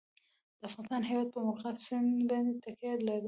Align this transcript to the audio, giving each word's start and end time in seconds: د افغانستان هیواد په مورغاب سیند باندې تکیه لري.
د 0.59 0.61
افغانستان 0.69 1.01
هیواد 1.09 1.27
په 1.33 1.39
مورغاب 1.45 1.77
سیند 1.85 2.17
باندې 2.29 2.61
تکیه 2.63 2.93
لري. 3.07 3.19